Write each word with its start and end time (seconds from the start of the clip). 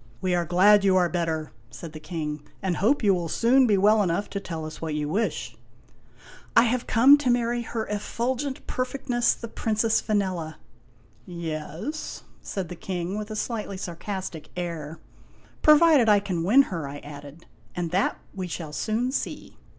"We 0.22 0.34
are 0.34 0.46
glad 0.46 0.84
you 0.84 0.96
are 0.96 1.10
better," 1.10 1.52
said 1.68 1.92
the 1.92 2.00
King," 2.00 2.42
and 2.62 2.78
hope 2.78 3.02
you 3.02 3.12
will 3.12 3.28
soon 3.28 3.66
be 3.66 3.76
well 3.76 4.02
enough 4.02 4.30
to 4.30 4.40
tell 4.40 4.64
us 4.64 4.80
what 4.80 4.94
you 4.94 5.06
wish."" 5.06 5.54
I 6.56 6.62
have 6.62 6.86
come 6.86 7.18
to 7.18 7.28
marry 7.28 7.60
Her 7.60 7.86
Effulgent 7.88 8.66
Perfectness 8.66 9.34
the 9.34 9.48
Princess 9.48 10.00
Vanella!"" 10.00 10.54
Yes?" 11.26 12.22
said 12.40 12.70
the 12.70 12.74
King, 12.74 13.18
with 13.18 13.30
a 13.30 13.36
slightly 13.36 13.76
sarcastic 13.76 14.48
air." 14.56 14.98
Provided 15.60 16.08
I 16.08 16.20
can 16.20 16.42
win 16.42 16.62
her," 16.72 16.88
I 16.88 17.00
added." 17.00 17.44
And 17.76 17.90
that 17.90 18.18
we 18.34 18.46
shall 18.48 18.72
soon 18.72 19.12
see." 19.12 19.58